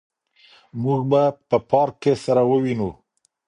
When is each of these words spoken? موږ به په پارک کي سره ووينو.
موږ 0.83 1.01
به 1.11 1.21
په 1.49 1.57
پارک 1.69 1.95
کي 2.03 2.13
سره 2.25 2.41
ووينو. 2.49 2.89